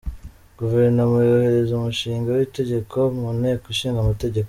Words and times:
Guverinoma 0.59 1.17
yohereza 1.29 1.71
umushinga 1.75 2.29
w’itegeko 2.37 2.97
mu 3.17 3.27
Nteko 3.39 3.65
Ishinga 3.73 3.99
Amategeko. 4.01 4.39